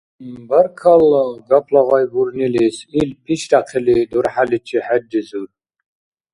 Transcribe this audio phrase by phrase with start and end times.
[0.49, 5.49] —Баркалла, гапла гъай бурнилис,— ил, пишряхъили, дурхӀяличи хӀерризур.